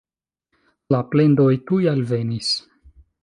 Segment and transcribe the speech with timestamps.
[0.95, 2.51] La plendoj tuj alvenis.